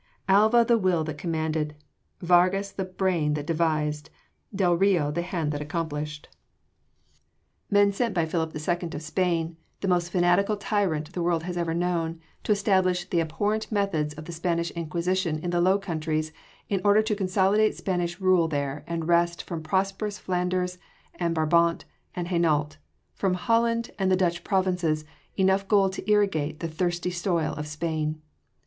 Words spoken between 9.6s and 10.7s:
the most fanatical